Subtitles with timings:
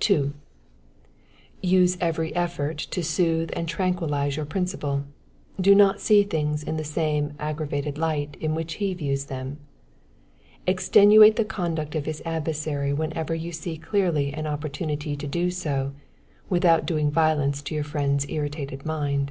[0.00, 0.34] 2.
[1.62, 5.04] Use every effort to soothe and tranquilize your principal;
[5.60, 9.58] do not see things in the same aggravated light in which he views them;
[10.66, 15.92] extenuate the conduct of his adversary whenever you see clearly an opportunity to do so,
[16.50, 19.30] without doing violence to your friend's irritated mind.